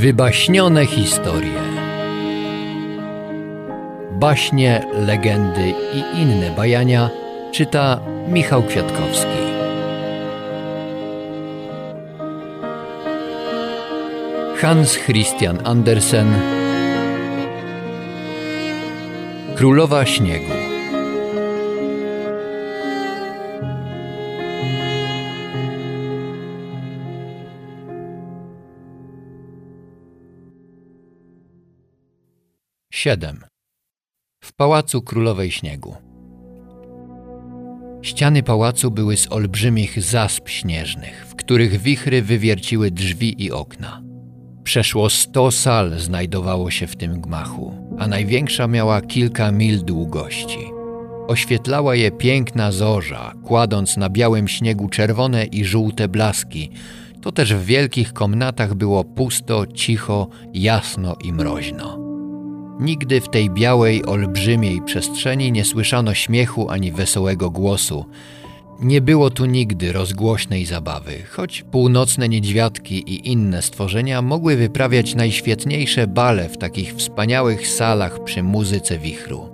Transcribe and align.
Wybaśnione 0.00 0.86
historie. 0.86 1.60
Baśnie, 4.10 4.86
legendy 4.92 5.74
i 5.94 6.20
inne 6.22 6.50
bajania 6.50 7.10
czyta 7.52 8.00
Michał 8.28 8.62
Kwiatkowski. 8.62 9.40
Hans 14.60 14.98
Christian 14.98 15.58
Andersen 15.64 16.34
Królowa 19.56 20.06
Śniegu 20.06 20.59
Siedem. 33.00 33.44
W 34.44 34.52
pałacu 34.52 35.02
królowej 35.02 35.50
śniegu. 35.50 35.94
Ściany 38.02 38.42
pałacu 38.42 38.90
były 38.90 39.16
z 39.16 39.32
olbrzymich 39.32 40.02
zasp 40.02 40.48
śnieżnych, 40.48 41.26
w 41.28 41.34
których 41.34 41.80
wichry 41.80 42.22
wywierciły 42.22 42.90
drzwi 42.90 43.44
i 43.44 43.52
okna. 43.52 44.02
Przeszło 44.64 45.10
sto 45.10 45.50
sal 45.50 45.98
znajdowało 45.98 46.70
się 46.70 46.86
w 46.86 46.96
tym 46.96 47.20
gmachu, 47.20 47.96
a 47.98 48.06
największa 48.06 48.66
miała 48.66 49.00
kilka 49.00 49.52
mil 49.52 49.84
długości. 49.84 50.70
Oświetlała 51.28 51.94
je 51.94 52.10
piękna 52.10 52.72
zorza, 52.72 53.32
kładąc 53.44 53.96
na 53.96 54.08
białym 54.08 54.48
śniegu 54.48 54.88
czerwone 54.88 55.44
i 55.44 55.64
żółte 55.64 56.08
blaski. 56.08 56.70
To 57.22 57.32
też 57.32 57.54
w 57.54 57.64
wielkich 57.64 58.12
komnatach 58.12 58.74
było 58.74 59.04
pusto, 59.04 59.66
cicho, 59.66 60.28
jasno 60.54 61.16
i 61.24 61.32
mroźno. 61.32 62.09
Nigdy 62.80 63.20
w 63.20 63.28
tej 63.28 63.50
białej, 63.50 64.04
olbrzymiej 64.04 64.82
przestrzeni 64.82 65.52
nie 65.52 65.64
słyszano 65.64 66.14
śmiechu 66.14 66.70
ani 66.70 66.92
wesołego 66.92 67.50
głosu. 67.50 68.04
Nie 68.80 69.00
było 69.00 69.30
tu 69.30 69.46
nigdy 69.46 69.92
rozgłośnej 69.92 70.66
zabawy, 70.66 71.12
choć 71.30 71.62
północne 71.62 72.28
niedźwiadki 72.28 72.94
i 72.94 73.28
inne 73.28 73.62
stworzenia 73.62 74.22
mogły 74.22 74.56
wyprawiać 74.56 75.14
najświetniejsze 75.14 76.06
bale 76.06 76.48
w 76.48 76.58
takich 76.58 76.94
wspaniałych 76.94 77.68
salach 77.68 78.24
przy 78.24 78.42
muzyce 78.42 78.98
wichru. 78.98 79.48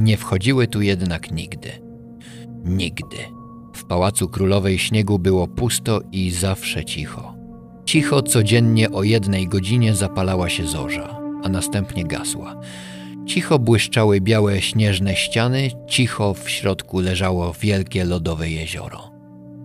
Nie 0.00 0.16
wchodziły 0.16 0.66
tu 0.66 0.82
jednak 0.82 1.30
nigdy. 1.30 1.70
Nigdy. 2.64 3.16
W 3.74 3.84
pałacu 3.84 4.28
królowej 4.28 4.78
śniegu 4.78 5.18
było 5.18 5.46
pusto 5.46 6.00
i 6.12 6.30
zawsze 6.30 6.84
cicho. 6.84 7.34
Cicho 7.84 8.22
codziennie 8.22 8.90
o 8.90 9.02
jednej 9.02 9.48
godzinie 9.48 9.94
zapalała 9.94 10.48
się 10.48 10.66
zorza 10.66 11.17
a 11.44 11.48
następnie 11.48 12.04
gasła. 12.04 12.60
Cicho 13.26 13.58
błyszczały 13.58 14.20
białe 14.20 14.60
śnieżne 14.60 15.16
ściany, 15.16 15.70
cicho 15.88 16.34
w 16.34 16.50
środku 16.50 17.00
leżało 17.00 17.52
wielkie 17.60 18.04
lodowe 18.04 18.50
jezioro. 18.50 19.10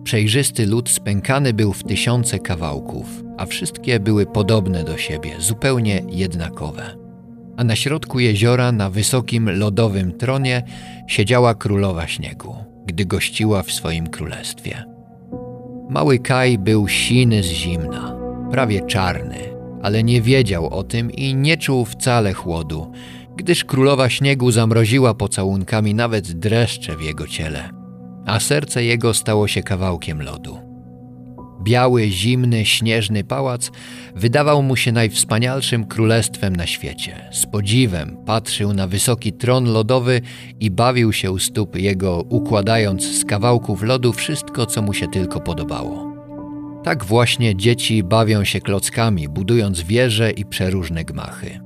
Przejrzysty 0.04 0.66
lód 0.66 0.90
spękany 0.90 1.52
był 1.52 1.72
w 1.72 1.84
tysiące 1.84 2.38
kawałków, 2.38 3.06
a 3.38 3.46
wszystkie 3.46 4.00
były 4.00 4.26
podobne 4.26 4.84
do 4.84 4.96
siebie, 4.96 5.30
zupełnie 5.38 6.02
jednakowe. 6.08 6.96
A 7.56 7.64
na 7.64 7.76
środku 7.76 8.20
jeziora, 8.20 8.72
na 8.72 8.90
wysokim 8.90 9.58
lodowym 9.58 10.12
tronie, 10.12 10.62
siedziała 11.06 11.54
królowa 11.54 12.06
śniegu, 12.06 12.56
gdy 12.86 13.04
gościła 13.04 13.62
w 13.62 13.72
swoim 13.72 14.06
królestwie. 14.06 14.84
Mały 15.90 16.18
Kaj 16.18 16.58
był 16.58 16.88
siny 16.88 17.42
z 17.42 17.46
zimna, 17.46 18.16
prawie 18.50 18.86
czarny, 18.86 19.53
ale 19.84 20.04
nie 20.04 20.22
wiedział 20.22 20.68
o 20.68 20.82
tym 20.82 21.10
i 21.10 21.34
nie 21.34 21.56
czuł 21.56 21.84
wcale 21.84 22.32
chłodu, 22.32 22.92
gdyż 23.36 23.64
królowa 23.64 24.08
śniegu 24.08 24.50
zamroziła 24.50 25.14
pocałunkami 25.14 25.94
nawet 25.94 26.32
dreszcze 26.32 26.96
w 26.96 27.02
jego 27.02 27.26
ciele, 27.26 27.70
a 28.26 28.40
serce 28.40 28.84
jego 28.84 29.14
stało 29.14 29.48
się 29.48 29.62
kawałkiem 29.62 30.22
lodu. 30.22 30.58
Biały, 31.62 32.08
zimny, 32.08 32.64
śnieżny 32.64 33.24
pałac 33.24 33.70
wydawał 34.14 34.62
mu 34.62 34.76
się 34.76 34.92
najwspanialszym 34.92 35.84
królestwem 35.84 36.56
na 36.56 36.66
świecie. 36.66 37.28
Z 37.32 37.46
podziwem 37.46 38.16
patrzył 38.26 38.74
na 38.74 38.86
wysoki 38.86 39.32
tron 39.32 39.64
lodowy 39.64 40.20
i 40.60 40.70
bawił 40.70 41.12
się 41.12 41.30
u 41.30 41.38
stóp 41.38 41.76
jego, 41.76 42.22
układając 42.28 43.02
z 43.02 43.24
kawałków 43.24 43.82
lodu 43.82 44.12
wszystko, 44.12 44.66
co 44.66 44.82
mu 44.82 44.92
się 44.94 45.08
tylko 45.08 45.40
podobało. 45.40 46.13
Tak 46.84 47.04
właśnie 47.04 47.56
dzieci 47.56 48.02
bawią 48.02 48.44
się 48.44 48.60
klockami, 48.60 49.28
budując 49.28 49.80
wieże 49.80 50.30
i 50.30 50.44
przeróżne 50.44 51.04
gmachy. 51.04 51.60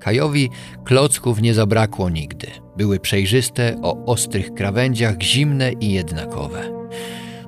Kajowi 0.00 0.50
klocków 0.84 1.42
nie 1.42 1.54
zabrakło 1.54 2.10
nigdy. 2.10 2.46
Były 2.76 3.00
przejrzyste, 3.00 3.76
o 3.82 4.04
ostrych 4.04 4.54
krawędziach, 4.54 5.22
zimne 5.22 5.72
i 5.72 5.92
jednakowe. 5.92 6.80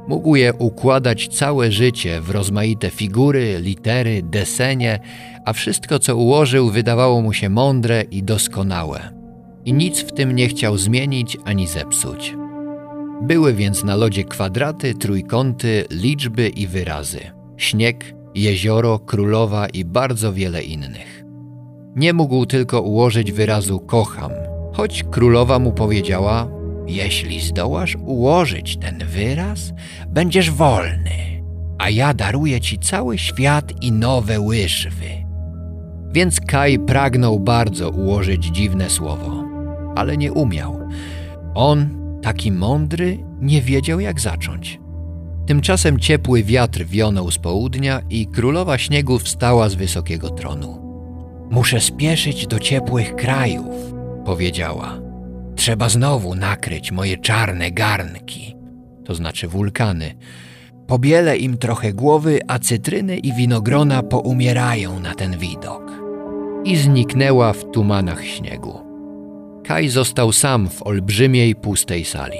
Mógł 0.08 0.36
je 0.36 0.52
układać 0.54 1.28
całe 1.28 1.72
życie 1.72 2.20
w 2.20 2.30
rozmaite 2.30 2.90
figury, 2.90 3.60
litery, 3.60 4.22
desenie, 4.22 5.00
a 5.44 5.52
wszystko 5.52 5.98
co 5.98 6.16
ułożył 6.16 6.70
wydawało 6.70 7.22
mu 7.22 7.32
się 7.32 7.48
mądre 7.48 8.02
i 8.02 8.22
doskonałe. 8.22 9.00
I 9.64 9.72
nic 9.72 10.00
w 10.00 10.12
tym 10.12 10.36
nie 10.36 10.48
chciał 10.48 10.78
zmienić 10.78 11.36
ani 11.44 11.66
zepsuć. 11.66 12.41
Były 13.22 13.54
więc 13.54 13.84
na 13.84 13.96
lodzie 13.96 14.24
kwadraty, 14.24 14.94
trójkąty, 14.94 15.84
liczby 15.90 16.48
i 16.48 16.66
wyrazy. 16.66 17.20
Śnieg, 17.56 18.14
jezioro, 18.34 18.98
królowa 18.98 19.66
i 19.66 19.84
bardzo 19.84 20.32
wiele 20.32 20.62
innych. 20.62 21.24
Nie 21.96 22.12
mógł 22.12 22.46
tylko 22.46 22.80
ułożyć 22.80 23.32
wyrazu 23.32 23.80
kocham, 23.80 24.30
choć 24.72 25.04
królowa 25.10 25.58
mu 25.58 25.72
powiedziała: 25.72 26.48
Jeśli 26.86 27.40
zdołasz 27.40 27.96
ułożyć 27.96 28.76
ten 28.76 28.98
wyraz, 29.06 29.72
będziesz 30.08 30.50
wolny, 30.50 31.42
a 31.78 31.90
ja 31.90 32.14
daruję 32.14 32.60
ci 32.60 32.78
cały 32.78 33.18
świat 33.18 33.72
i 33.82 33.92
nowe 33.92 34.40
łyżwy. 34.40 35.24
Więc 36.12 36.40
Kaj 36.40 36.78
pragnął 36.78 37.40
bardzo 37.40 37.90
ułożyć 37.90 38.44
dziwne 38.44 38.90
słowo, 38.90 39.44
ale 39.96 40.16
nie 40.16 40.32
umiał. 40.32 40.88
On 41.54 42.01
Taki 42.22 42.52
mądry 42.52 43.18
nie 43.40 43.62
wiedział, 43.62 44.00
jak 44.00 44.20
zacząć. 44.20 44.80
Tymczasem 45.46 45.98
ciepły 45.98 46.42
wiatr 46.42 46.84
wionął 46.84 47.30
z 47.30 47.38
południa 47.38 48.02
i 48.10 48.26
królowa 48.26 48.78
śniegu 48.78 49.18
wstała 49.18 49.68
z 49.68 49.74
wysokiego 49.74 50.30
tronu. 50.30 50.82
Muszę 51.50 51.80
spieszyć 51.80 52.46
do 52.46 52.58
ciepłych 52.58 53.14
krajów, 53.16 53.94
powiedziała. 54.24 54.98
Trzeba 55.56 55.88
znowu 55.88 56.34
nakryć 56.34 56.92
moje 56.92 57.16
czarne 57.16 57.70
garnki, 57.70 58.56
to 59.04 59.14
znaczy 59.14 59.48
wulkany. 59.48 60.14
Pobielę 60.86 61.36
im 61.36 61.58
trochę 61.58 61.92
głowy, 61.92 62.40
a 62.48 62.58
cytryny 62.58 63.16
i 63.16 63.32
winogrona 63.32 64.02
poumierają 64.02 65.00
na 65.00 65.14
ten 65.14 65.38
widok. 65.38 65.92
I 66.64 66.76
zniknęła 66.76 67.52
w 67.52 67.70
tumanach 67.70 68.24
śniegu. 68.24 68.91
Kaj 69.72 69.88
został 69.88 70.32
sam 70.32 70.68
w 70.68 70.82
olbrzymiej, 70.86 71.54
pustej 71.54 72.04
sali. 72.04 72.38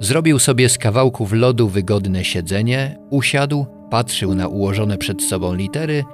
Zrobił 0.00 0.38
sobie 0.38 0.68
z 0.68 0.78
kawałków 0.78 1.32
lodu 1.32 1.68
wygodne 1.68 2.24
siedzenie, 2.24 2.98
usiadł, 3.10 3.66
patrzył 3.90 4.34
na 4.34 4.48
ułożone 4.48 4.98
przed 4.98 5.22
sobą 5.22 5.54
litery, 5.54 6.04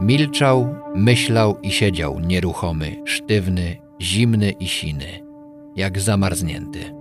milczał, 0.00 0.74
myślał 0.94 1.60
i 1.60 1.70
siedział 1.70 2.20
nieruchomy, 2.20 2.96
sztywny, 3.04 3.76
zimny 4.02 4.50
i 4.50 4.68
siny, 4.68 5.06
jak 5.76 6.00
zamarznięty. 6.00 6.94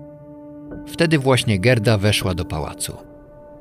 Wtedy 0.88 1.20
właśnie 1.20 1.60
Gerda 1.60 1.98
weszła 1.98 2.34
do 2.34 2.46
pałacu. 2.46 2.98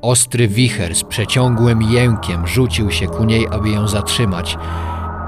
Ostry 0.02 0.48
wicher 0.48 0.94
z 0.94 1.04
przeciągłym 1.04 1.82
jękiem 1.82 2.46
rzucił 2.46 2.90
się 2.90 3.06
ku 3.06 3.24
niej, 3.24 3.46
aby 3.50 3.70
ją 3.70 3.88
zatrzymać, 3.88 4.56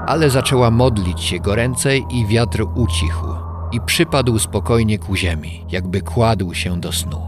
ale 0.07 0.29
zaczęła 0.29 0.71
modlić 0.71 1.21
się 1.21 1.39
goręcej 1.39 2.05
i 2.09 2.25
wiatr 2.25 2.65
ucichł 2.75 3.44
i 3.75 3.81
przypadł 3.85 4.39
spokojnie 4.39 4.99
ku 4.99 5.15
ziemi, 5.15 5.65
jakby 5.71 6.01
kładł 6.01 6.53
się 6.53 6.79
do 6.81 6.91
snu. 6.91 7.21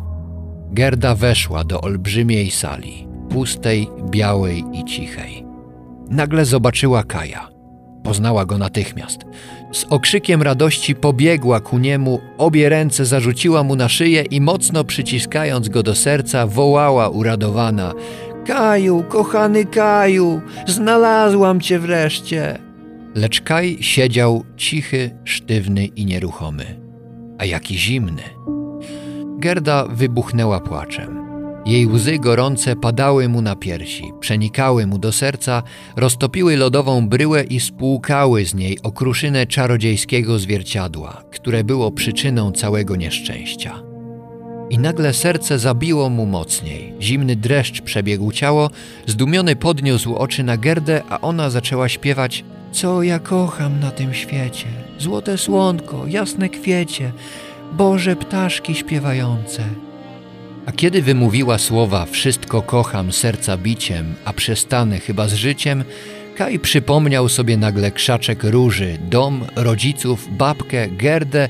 Gerda 0.71 1.15
weszła 1.15 1.63
do 1.63 1.81
olbrzymiej 1.81 2.51
sali, 2.51 3.07
pustej, 3.29 3.87
białej 4.09 4.63
i 4.73 4.85
cichej. 4.85 5.45
Nagle 6.09 6.45
zobaczyła 6.45 7.03
Kaja. 7.03 7.49
Poznała 8.03 8.45
go 8.45 8.57
natychmiast. 8.57 9.19
Z 9.71 9.85
okrzykiem 9.89 10.41
radości 10.41 10.95
pobiegła 10.95 11.59
ku 11.59 11.77
niemu, 11.77 12.19
obie 12.37 12.69
ręce 12.69 13.05
zarzuciła 13.05 13.63
mu 13.63 13.75
na 13.75 13.89
szyję 13.89 14.21
i 14.21 14.41
mocno 14.41 14.83
przyciskając 14.83 15.69
go 15.69 15.83
do 15.83 15.95
serca, 15.95 16.47
wołała 16.47 17.09
uradowana: 17.09 17.93
Kaju, 18.45 19.03
kochany 19.09 19.65
Kaju, 19.65 20.41
znalazłam 20.67 21.61
cię 21.61 21.79
wreszcie! 21.79 22.66
Lecz 23.17 23.41
Kaj 23.41 23.77
siedział 23.81 24.43
cichy, 24.57 25.11
sztywny 25.25 25.85
i 25.85 26.05
nieruchomy. 26.05 26.79
A 27.37 27.45
jaki 27.45 27.77
zimny! 27.77 28.21
Gerda 29.39 29.87
wybuchnęła 29.87 30.59
płaczem. 30.59 31.27
Jej 31.65 31.87
łzy 31.87 32.19
gorące 32.19 32.75
padały 32.75 33.29
mu 33.29 33.41
na 33.41 33.55
piersi, 33.55 34.11
przenikały 34.19 34.87
mu 34.87 34.97
do 34.97 35.11
serca, 35.11 35.63
roztopiły 35.95 36.57
lodową 36.57 37.07
bryłę 37.09 37.43
i 37.43 37.59
spłukały 37.59 38.45
z 38.45 38.53
niej 38.53 38.77
okruszynę 38.83 39.45
czarodziejskiego 39.45 40.39
zwierciadła, 40.39 41.23
które 41.31 41.63
było 41.63 41.91
przyczyną 41.91 42.51
całego 42.51 42.95
nieszczęścia. 42.95 43.83
I 44.69 44.79
nagle 44.79 45.13
serce 45.13 45.59
zabiło 45.59 46.09
mu 46.09 46.25
mocniej. 46.25 46.93
Zimny 47.01 47.35
dreszcz 47.35 47.81
przebiegł 47.81 48.31
ciało, 48.31 48.69
zdumiony 49.05 49.55
podniósł 49.55 50.15
oczy 50.15 50.43
na 50.43 50.57
Gerdę, 50.57 51.01
a 51.09 51.21
ona 51.21 51.49
zaczęła 51.49 51.89
śpiewać 51.89 52.43
Co 52.71 53.03
ja 53.03 53.19
kocham 53.19 53.79
na 53.79 53.91
tym 53.91 54.13
świecie, 54.13 54.67
złote 54.99 55.37
słonko, 55.37 56.07
jasne 56.07 56.49
kwiecie, 56.49 57.11
Boże 57.73 58.15
ptaszki 58.15 58.75
śpiewające. 58.75 59.63
A 60.65 60.71
kiedy 60.71 61.01
wymówiła 61.01 61.57
słowa 61.57 62.05
Wszystko 62.05 62.61
kocham 62.61 63.11
serca 63.11 63.57
biciem, 63.57 64.15
a 64.25 64.33
przestanę 64.33 64.99
chyba 64.99 65.27
z 65.27 65.33
życiem, 65.33 65.83
Kaj 66.35 66.59
przypomniał 66.59 67.29
sobie 67.29 67.57
nagle 67.57 67.91
krzaczek 67.91 68.43
róży, 68.43 68.97
dom, 69.09 69.45
rodziców, 69.55 70.37
babkę, 70.37 70.87
Gerdę 70.87 71.49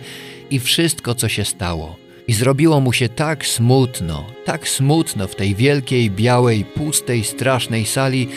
i 0.49 0.59
wszystko, 0.59 1.15
co 1.15 1.29
się 1.29 1.45
stało– 1.45 1.95
i 2.27 2.33
zrobiło 2.33 2.81
mu 2.81 2.93
się 2.93 3.09
tak 3.09 3.45
smutno, 3.45 4.25
tak 4.45 4.67
smutno 4.67 5.27
w 5.27 5.35
tej 5.35 5.55
wielkiej, 5.55 6.11
białej, 6.11 6.65
pustej, 6.65 7.23
strasznej 7.23 7.85
sali, 7.85 8.27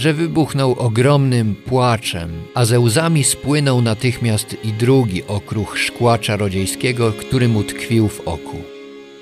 że 0.00 0.14
wybuchnął 0.14 0.72
ogromnym 0.78 1.54
płaczem, 1.54 2.30
a 2.54 2.64
ze 2.64 2.80
łzami 2.80 3.24
spłynął 3.24 3.82
natychmiast 3.82 4.56
i 4.64 4.72
drugi 4.72 5.22
okruch 5.26 5.78
szkła 5.78 6.18
czarodziejskiego, 6.18 7.12
który 7.12 7.48
mu 7.48 7.62
tkwił 7.62 8.08
w 8.08 8.20
oku. 8.20 8.56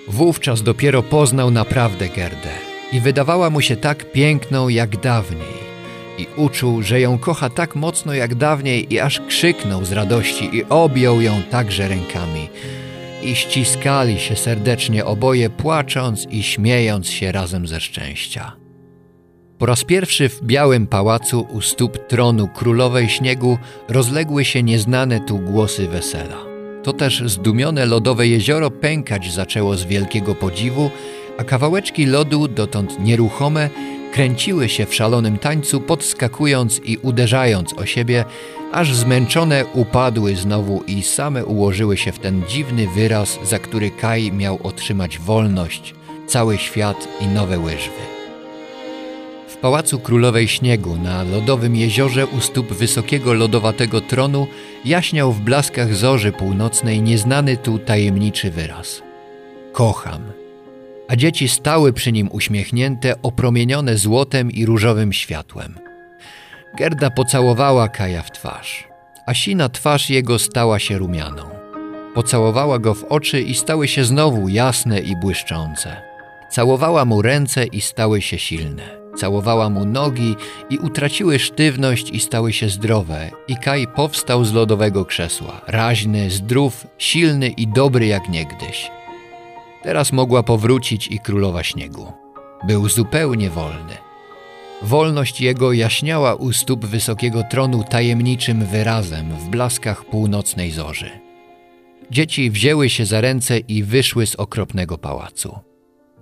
Wówczas 0.09 0.63
dopiero 0.63 1.03
poznał 1.03 1.51
naprawdę 1.51 2.09
Gerdę 2.09 2.55
i 2.93 3.01
wydawała 3.01 3.51
mu 3.51 3.61
się 3.61 3.77
tak 3.77 4.13
piękną 4.13 4.69
jak 4.69 4.97
dawniej. 4.97 5.59
I 6.19 6.27
uczuł, 6.37 6.83
że 6.83 7.01
ją 7.01 7.19
kocha 7.19 7.51
tak 7.51 7.77
mocno 7.77 8.15
jak 8.15 8.35
dawniej 8.35 8.95
i 8.95 9.01
aż 9.01 9.21
krzyknął 9.21 9.85
z 9.85 9.93
radości 9.93 10.57
i 10.57 10.65
objął 10.65 11.21
ją 11.21 11.43
także 11.51 11.89
rękami– 11.89 12.49
i 13.23 13.35
ściskali 13.35 14.21
się 14.21 14.37
serdecznie 14.37 15.05
oboje, 15.05 15.51
płacząc 15.51 16.27
i 16.31 16.43
śmiejąc 16.43 17.11
się 17.11 17.33
razem 17.33 17.67
ze 17.67 17.81
szczęścia. 17.81 18.68
Po 19.59 19.67
raz 19.67 19.85
pierwszy 19.85 20.29
w 20.29 20.43
białym 20.43 20.87
pałacu 20.87 21.47
u 21.51 21.61
stóp 21.61 22.07
tronu 22.07 22.49
królowej 22.49 23.09
śniegu 23.09 23.59
rozległy 23.89 24.45
się 24.45 24.63
nieznane 24.63 25.21
tu 25.21 25.39
głosy 25.39 25.89
wesela. 25.89 26.37
To 26.83 26.93
też 26.93 27.23
zdumione 27.27 27.87
lodowe 27.87 28.27
jezioro 28.27 28.71
pękać 28.71 29.33
zaczęło 29.33 29.77
z 29.77 29.85
wielkiego 29.85 30.35
podziwu, 30.35 30.91
a 31.39 31.45
kawałeczki 31.45 32.07
lodu, 32.07 32.49
dotąd 32.49 33.01
nieruchome, 33.01 33.71
kręciły 34.13 34.69
się 34.69 34.87
w 34.87 34.95
szalonym 34.95 35.39
tańcu, 35.39 35.81
podskakując 35.81 36.81
i 36.85 36.97
uderzając 36.97 37.73
o 37.73 37.87
siebie, 37.87 38.25
aż 38.73 38.95
zmęczone 38.95 39.65
upadły 39.75 40.37
znowu 40.37 40.83
i 40.87 41.03
same 41.03 41.45
ułożyły 41.45 41.97
się 41.97 42.13
w 42.13 42.19
ten 42.19 42.43
dziwny 42.49 42.89
wyraz, 42.95 43.39
za 43.45 43.59
który 43.59 43.91
Kai 43.91 44.33
miał 44.33 44.59
otrzymać 44.63 45.19
wolność, 45.19 45.95
cały 46.27 46.59
świat 46.59 47.09
i 47.21 47.27
nowe 47.27 47.59
łyżwy. 47.59 48.18
Pałacu 49.61 49.99
królowej 49.99 50.49
śniegu 50.49 50.97
na 50.97 51.23
lodowym 51.23 51.77
jeziorze 51.77 52.27
u 52.27 52.41
stóp 52.41 52.73
wysokiego 52.73 53.35
lodowatego 53.35 54.01
tronu 54.01 54.47
jaśniał 54.85 55.33
w 55.33 55.41
blaskach 55.41 55.95
zorzy 55.95 56.33
północnej 56.33 57.03
nieznany 57.03 57.57
tu 57.57 57.79
tajemniczy 57.79 58.51
wyraz. 58.51 59.03
Kocham. 59.73 60.23
A 61.09 61.17
dzieci 61.17 61.49
stały 61.49 61.93
przy 61.93 62.13
nim 62.13 62.29
uśmiechnięte, 62.33 63.15
opromienione 63.23 63.97
złotem 63.97 64.51
i 64.51 64.67
różowym 64.67 65.13
światłem– 65.13 65.75
Gerda 66.79 67.11
pocałowała 67.11 67.89
Kaja 67.89 68.23
w 68.23 68.31
twarz, 68.31 68.89
a 69.27 69.35
sina 69.35 69.69
twarz 69.69 70.11
jego 70.11 70.39
stała 70.39 70.79
się 70.79 70.99
rumianą. 70.99 71.43
Pocałowała 72.15 72.79
go 72.79 72.95
w 72.95 73.05
oczy 73.05 73.41
i 73.41 73.55
stały 73.55 73.89
się 73.89 74.05
znowu 74.05 74.49
jasne 74.49 75.01
i 75.01 75.17
błyszczące. 75.17 75.97
Całowała 76.51 77.05
mu 77.05 77.23
ręce 77.23 77.67
i 77.67 77.81
stały 77.81 78.23
się 78.23 78.39
silne. 78.39 78.98
Całowała 79.19 79.71
mu 79.71 79.85
nogi 79.85 80.37
i 80.71 80.79
utraciły 80.79 81.39
sztywność 81.39 82.11
i 82.11 82.21
stały 82.21 82.53
się 82.53 82.69
zdrowe. 82.69 83.31
I 83.49 83.57
Kaj 83.57 83.87
powstał 83.87 84.45
z 84.45 84.53
lodowego 84.53 85.05
krzesła, 85.05 85.61
raźny, 85.67 86.31
zdrów, 86.31 86.87
silny 86.99 87.49
i 87.49 87.67
dobry 87.67 88.07
jak 88.07 88.29
niegdyś. 88.29 88.91
Teraz 89.83 90.13
mogła 90.13 90.43
powrócić 90.43 91.09
i 91.09 91.19
królowa 91.19 91.63
śniegu. 91.63 92.13
Był 92.67 92.89
zupełnie 92.89 93.51
wolny. 93.51 93.97
Wolność 94.83 95.41
jego 95.41 95.73
jaśniała 95.73 96.35
u 96.35 96.53
stóp 96.53 96.87
wysokiego 96.87 97.43
tronu 97.51 97.85
tajemniczym 97.91 98.67
wyrazem 98.67 99.31
w 99.31 99.49
blaskach 99.49 100.05
północnej 100.05 100.71
zorzy. 100.71 101.11
Dzieci 102.11 102.51
wzięły 102.51 102.91
się 102.91 103.07
za 103.07 103.21
ręce 103.21 103.59
i 103.59 103.83
wyszły 103.83 104.27
z 104.27 104.35
okropnego 104.35 104.99
pałacu. 104.99 105.68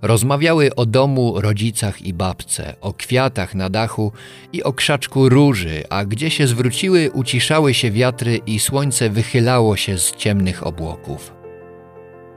Rozmawiały 0.01 0.75
o 0.75 0.85
domu, 0.85 1.41
rodzicach 1.41 2.01
i 2.01 2.13
babce, 2.13 2.75
o 2.81 2.93
kwiatach 2.93 3.55
na 3.55 3.69
dachu 3.69 4.11
i 4.53 4.63
o 4.63 4.73
krzaczku 4.73 5.29
róży, 5.29 5.83
a 5.89 6.05
gdzie 6.05 6.29
się 6.29 6.47
zwróciły, 6.47 7.11
uciszały 7.11 7.73
się 7.73 7.91
wiatry 7.91 8.39
i 8.45 8.59
słońce 8.59 9.09
wychylało 9.09 9.75
się 9.75 9.97
z 9.97 10.15
ciemnych 10.15 10.67
obłoków. 10.67 11.33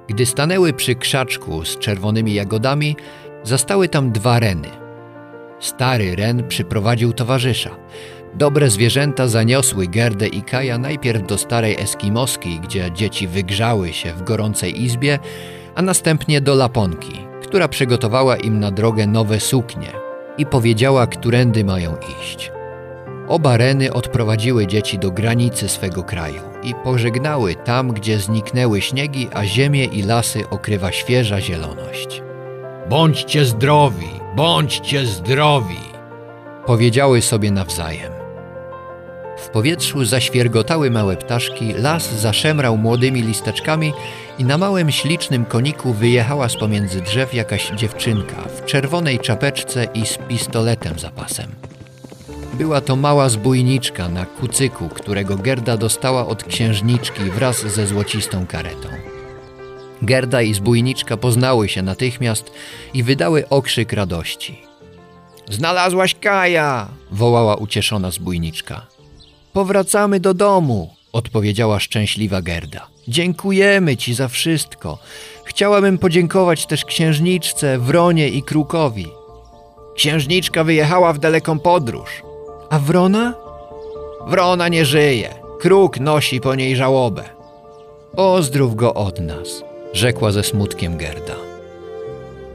Gdy 0.09 0.27
stanęły 0.27 0.73
przy 0.73 0.95
krzaczku 0.95 1.65
z 1.65 1.79
czerwonymi 1.79 2.35
jagodami, 2.35 2.97
zastały 3.45 3.89
tam 3.89 4.13
dwa 4.13 4.41
reny– 4.41 4.69
Stary 5.61 6.17
Ren 6.17 6.49
przyprowadził 6.49 7.13
towarzysza. 7.13 7.71
Dobre 8.35 8.71
zwierzęta 8.71 9.29
zaniosły 9.29 9.87
Gerdę 9.87 10.27
i 10.27 10.43
Kaja 10.43 10.79
najpierw 10.79 11.27
do 11.27 11.39
starej 11.39 11.77
Eskimoski, 11.81 12.61
gdzie 12.61 12.91
dzieci 12.95 13.29
wygrzały 13.29 13.93
się 13.93 14.13
w 14.13 14.23
gorącej 14.23 14.83
izbie, 14.83 15.19
a 15.75 15.83
następnie 15.83 16.41
do 16.41 16.55
Laponki, 16.55 17.30
która 17.51 17.69
przygotowała 17.69 18.37
im 18.37 18.61
na 18.61 18.71
drogę 18.71 19.07
nowe 19.07 19.41
suknie 19.41 19.93
i 20.39 20.47
powiedziała, 20.47 21.07
którędy 21.07 21.65
mają 21.65 21.97
iść. 22.21 22.53
Oba 23.29 23.57
Reny 23.57 23.93
odprowadziły 23.93 24.67
dzieci 24.67 24.99
do 24.99 25.11
granicy 25.11 25.69
swego 25.69 26.03
kraju 26.03 26.43
i 26.63 26.75
pożegnały 26.75 27.55
tam, 27.55 27.93
gdzie 27.93 28.19
zniknęły 28.19 28.81
śniegi, 28.81 29.29
a 29.33 29.45
ziemię 29.45 29.85
i 29.85 30.03
lasy 30.03 30.49
okrywa 30.51 30.93
świeża 30.93 31.41
zieloność. 31.41 32.23
Bądźcie 32.89 33.45
zdrowi, 33.45 34.11
bądźcie 34.37 35.07
zdrowi, 35.07 35.81
powiedziały 36.67 37.23
sobie 37.23 37.51
nawzajem. 37.51 38.20
Powietrzu 39.53 40.05
zaświergotały 40.05 40.91
małe 40.91 41.17
ptaszki, 41.17 41.73
las 41.73 42.21
zaszemrał 42.21 42.77
młodymi 42.77 43.23
listeczkami 43.23 43.93
i 44.39 44.45
na 44.45 44.59
małym 44.59 44.91
ślicznym 44.91 45.45
koniku 45.45 45.93
wyjechała 45.93 46.49
z 46.49 46.57
pomiędzy 46.57 47.01
drzew 47.01 47.35
jakaś 47.35 47.71
dziewczynka 47.71 48.37
w 48.43 48.65
czerwonej 48.65 49.19
czapeczce 49.19 49.87
i 49.95 50.07
z 50.07 50.19
pistoletem 50.29 50.99
za 50.99 51.11
pasem. 51.11 51.51
Była 52.55 52.81
to 52.81 52.97
mała 52.97 53.29
zbójniczka 53.29 54.09
na 54.09 54.27
kucyku, 54.27 54.89
którego 54.89 55.37
Gerda 55.37 55.77
dostała 55.77 56.27
od 56.27 56.45
księżniczki 56.45 57.23
wraz 57.23 57.61
ze 57.61 57.87
złocistą 57.87 58.47
karetą. 58.47 58.89
Gerda 60.03 60.43
i 60.43 60.55
zbójniczka 60.55 61.17
poznały 61.17 61.69
się 61.69 61.83
natychmiast 61.83 62.51
i 62.95 63.03
wydały 63.03 63.49
okrzyk 63.49 63.93
radości. 63.93 64.63
Znalazłaś 65.51 66.15
Kaja! 66.15 66.89
wołała 67.11 67.57
ucieszona 67.57 68.11
zbójniczka. 68.11 68.87
Powracamy 69.53 70.21
do 70.21 70.35
domu, 70.35 70.91
odpowiedziała 71.13 71.81
szczęśliwa 71.81 72.43
Gerda. 72.43 72.87
Dziękujemy 73.09 73.97
ci 73.97 74.15
za 74.15 74.29
wszystko. 74.29 74.99
Chciałabym 75.45 75.99
podziękować 75.99 76.67
też 76.67 76.85
księżniczce, 76.85 77.79
Wronie 77.79 78.29
i 78.29 78.43
Krukowi. 78.43 79.07
Księżniczka 79.97 80.65
wyjechała 80.65 81.13
w 81.13 81.19
daleką 81.19 81.59
podróż. 81.59 82.23
A 82.71 82.79
Wrona? 82.79 83.35
Wrona 84.27 84.69
nie 84.69 84.85
żyje. 84.85 85.35
Kruk 85.61 86.01
nosi 86.01 86.41
po 86.41 86.55
niej 86.55 86.77
żałobę. 86.77 87.25
Pozdrów 88.17 88.77
go 88.77 88.95
od 88.95 89.21
nas 89.21 89.63
rzekła 89.93 90.33
ze 90.33 90.43
smutkiem 90.43 90.97
Gerda. 90.97 91.37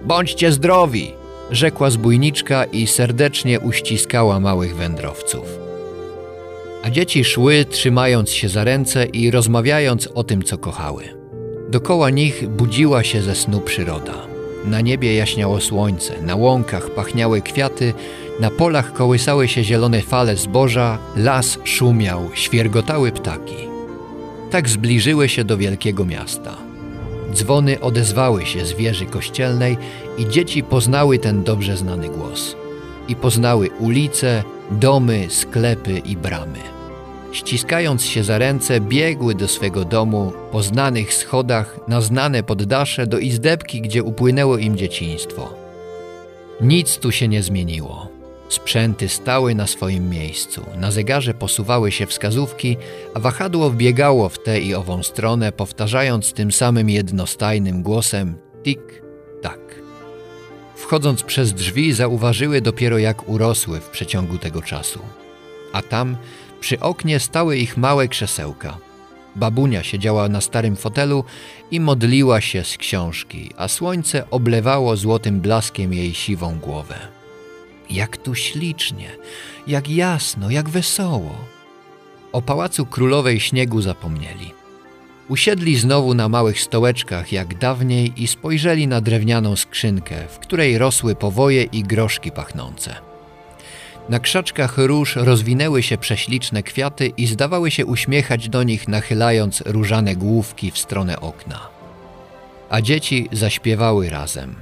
Bądźcie 0.02 0.52
zdrowi, 0.52 1.14
rzekła 1.52 1.90
zbójniczka 1.90 2.66
i 2.66 2.88
serdecznie 2.88 3.60
uściskała 3.60 4.40
małych 4.40 4.76
wędrowców. 4.76 5.60
A 6.86 6.90
dzieci 6.90 7.24
szły, 7.24 7.66
trzymając 7.70 8.32
się 8.32 8.50
za 8.50 8.64
ręce 8.64 9.06
i 9.06 9.32
rozmawiając 9.32 10.08
o 10.08 10.24
tym, 10.24 10.44
co 10.44 10.58
kochały. 10.58 11.04
Dokoła 11.70 12.10
nich 12.10 12.50
budziła 12.50 13.04
się 13.04 13.22
ze 13.22 13.36
snu 13.36 13.62
przyroda. 13.62 14.14
Na 14.66 14.82
niebie 14.82 15.16
jaśniało 15.16 15.62
słońce, 15.62 16.22
na 16.22 16.36
łąkach 16.36 16.90
pachniały 16.90 17.42
kwiaty, 17.42 17.94
na 18.40 18.50
polach 18.50 18.94
kołysały 18.94 19.48
się 19.48 19.64
zielone 19.64 20.02
fale 20.02 20.36
zboża, 20.36 20.98
las 21.16 21.60
szumiał, 21.64 22.30
świergotały 22.34 23.12
ptaki. 23.12 23.58
Tak 24.52 24.70
zbliżyły 24.70 25.30
się 25.30 25.44
do 25.44 25.58
wielkiego 25.58 26.06
miasta. 26.06 26.58
Dzwony 27.34 27.80
odezwały 27.80 28.46
się 28.46 28.66
z 28.66 28.74
wieży 28.74 29.06
kościelnej 29.06 29.78
i 30.18 30.30
dzieci 30.30 30.64
poznały 30.64 31.20
ten 31.20 31.44
dobrze 31.44 31.78
znany 31.78 32.10
głos. 32.10 32.56
I 33.08 33.16
poznały 33.16 33.70
ulice, 33.80 34.44
domy, 34.72 35.26
sklepy 35.30 36.02
i 36.06 36.18
bramy. 36.18 36.75
Ściskając 37.36 38.06
się 38.06 38.24
za 38.24 38.38
ręce, 38.38 38.80
biegły 38.80 39.36
do 39.36 39.48
swego 39.48 39.86
domu, 39.86 40.34
po 40.52 40.64
znanych 40.64 41.14
schodach, 41.14 41.80
na 41.88 42.02
znane 42.02 42.44
poddasze, 42.44 43.08
do 43.08 43.20
izdebki, 43.20 43.82
gdzie 43.82 44.04
upłynęło 44.04 44.58
im 44.58 44.78
dzieciństwo. 44.78 45.54
Nic 46.62 46.98
tu 46.98 47.12
się 47.12 47.28
nie 47.28 47.44
zmieniło. 47.44 48.10
Sprzęty 48.50 49.10
stały 49.10 49.56
na 49.56 49.68
swoim 49.68 50.10
miejscu, 50.10 50.62
na 50.78 50.92
zegarze 50.92 51.34
posuwały 51.34 51.92
się 51.92 52.06
wskazówki, 52.06 52.78
a 53.14 53.20
wahadło 53.20 53.70
wbiegało 53.70 54.30
w 54.30 54.44
tę 54.44 54.60
i 54.60 54.76
ową 54.76 55.04
stronę, 55.04 55.52
powtarzając 55.52 56.34
tym 56.34 56.52
samym 56.52 56.90
jednostajnym 56.90 57.84
głosem 57.84 58.36
tik-tak. 58.64 59.60
Wchodząc 60.76 61.24
przez 61.24 61.54
drzwi, 61.54 61.94
zauważyły 61.94 62.62
dopiero 62.62 62.98
jak 62.98 63.30
urosły 63.30 63.80
w 63.80 63.90
przeciągu 63.90 64.38
tego 64.38 64.62
czasu. 64.62 65.00
A 65.74 65.82
tam, 65.82 66.18
przy 66.66 66.80
oknie, 66.80 67.20
stały 67.20 67.58
ich 67.58 67.78
małe 67.78 68.08
krzesełka. 68.08 68.78
Babunia 69.36 69.84
siedziała 69.84 70.30
na 70.30 70.42
starym 70.42 70.76
fotelu 70.76 71.24
i 71.72 71.80
modliła 71.80 72.42
się 72.42 72.64
z 72.64 72.78
książki, 72.78 73.52
a 73.58 73.68
słońce 73.68 74.30
oblewało 74.30 74.98
złotym 74.98 75.42
blaskiem 75.42 75.94
jej 75.94 76.14
siwą 76.14 76.60
głowę. 76.60 76.96
Jak 77.90 78.18
tu 78.18 78.36
ślicznie, 78.36 79.10
jak 79.68 79.90
jasno, 79.90 80.50
jak 80.50 80.70
wesoło. 80.70 81.36
O 82.32 82.42
pałacu 82.42 82.86
królowej 82.86 83.40
śniegu 83.40 83.82
zapomnieli. 83.82 84.54
Usiedli 85.30 85.76
znowu 85.78 86.14
na 86.14 86.30
małych 86.30 86.62
stołeczkach 86.62 87.32
jak 87.32 87.58
dawniej 87.58 88.24
i 88.24 88.28
spojrzeli 88.28 88.88
na 88.88 89.02
drewnianą 89.02 89.56
skrzynkę, 89.56 90.16
w 90.30 90.40
której 90.40 90.78
rosły 90.78 91.16
powoje 91.16 91.64
i 91.64 91.84
groszki 91.84 92.32
pachnące. 92.32 93.15
Na 94.10 94.20
krzaczkach 94.20 94.78
róż 94.78 95.16
rozwinęły 95.16 95.84
się 95.84 95.98
prześliczne 95.98 96.64
kwiaty 96.64 97.08
i 97.08 97.28
zdawały 97.28 97.72
się 97.72 97.86
uśmiechać 97.86 98.50
do 98.50 98.64
nich, 98.64 98.88
nachylając 98.88 99.62
różane 99.66 100.16
główki 100.16 100.72
w 100.72 100.78
stronę 100.78 101.20
okna. 101.20 101.60
A 102.70 102.82
dzieci 102.82 103.30
zaśpiewały 103.32 104.10
razem. 104.10 104.56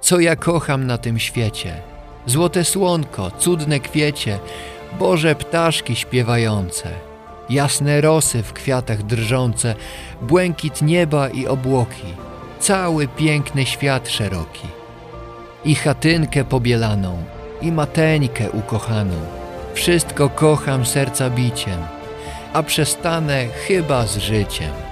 Co 0.00 0.20
ja 0.20 0.36
kocham 0.36 0.86
na 0.86 0.98
tym 0.98 1.18
świecie? 1.18 1.76
Złote 2.26 2.64
słonko, 2.64 3.30
cudne 3.38 3.80
kwiecie, 3.80 4.38
Boże 4.98 5.34
ptaszki 5.34 5.96
śpiewające, 5.96 6.90
jasne 7.50 8.00
rosy 8.00 8.42
w 8.42 8.52
kwiatach 8.52 9.02
drżące, 9.02 9.74
błękit 10.22 10.82
nieba 10.82 11.28
i 11.28 11.46
obłoki, 11.46 12.14
cały 12.60 13.08
piękny 13.08 13.66
świat 13.66 14.08
szeroki. 14.08 14.66
I 15.64 15.74
chatynkę 15.74 16.44
pobielaną, 16.44 17.24
i 17.62 17.72
mateńkę 17.72 18.50
ukochaną, 18.50 19.14
wszystko 19.74 20.28
kocham 20.28 20.86
serca 20.86 21.30
biciem, 21.30 21.78
a 22.52 22.62
przestanę 22.62 23.46
chyba 23.46 24.06
z 24.06 24.16
życiem. 24.16 24.87